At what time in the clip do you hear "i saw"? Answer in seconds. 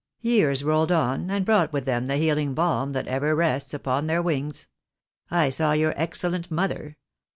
5.29-5.73